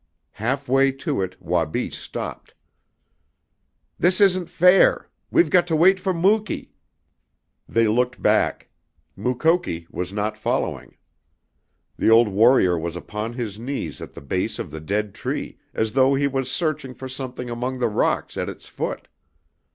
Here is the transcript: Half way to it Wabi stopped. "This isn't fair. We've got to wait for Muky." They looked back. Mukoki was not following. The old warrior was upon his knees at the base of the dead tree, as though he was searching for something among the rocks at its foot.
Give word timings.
Half 0.31 0.67
way 0.67 0.91
to 0.93 1.21
it 1.21 1.39
Wabi 1.39 1.91
stopped. 1.91 2.55
"This 3.99 4.19
isn't 4.19 4.49
fair. 4.49 5.11
We've 5.29 5.51
got 5.51 5.67
to 5.67 5.75
wait 5.75 5.99
for 5.99 6.11
Muky." 6.11 6.71
They 7.69 7.87
looked 7.87 8.19
back. 8.19 8.69
Mukoki 9.15 9.85
was 9.91 10.11
not 10.11 10.39
following. 10.39 10.97
The 11.97 12.09
old 12.09 12.29
warrior 12.29 12.79
was 12.79 12.95
upon 12.95 13.33
his 13.33 13.59
knees 13.59 14.01
at 14.01 14.13
the 14.13 14.21
base 14.21 14.57
of 14.57 14.71
the 14.71 14.79
dead 14.81 15.13
tree, 15.13 15.59
as 15.71 15.91
though 15.91 16.15
he 16.15 16.25
was 16.25 16.51
searching 16.51 16.95
for 16.95 17.07
something 17.07 17.51
among 17.51 17.77
the 17.77 17.87
rocks 17.87 18.37
at 18.37 18.49
its 18.49 18.67
foot. 18.67 19.07